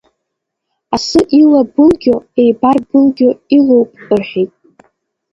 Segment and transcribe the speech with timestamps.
[0.95, 3.89] Асы илабылгьо, еибарбылгьо илоуп,
[4.19, 4.51] рҳәеит!